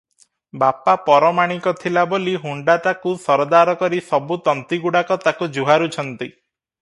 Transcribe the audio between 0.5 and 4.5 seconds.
ବାପା ପରମାଣିକ ଥିଲା ବୋଲି ହୁଣ୍ତାଟାକୁ ସରଦାର କରି ସବୁ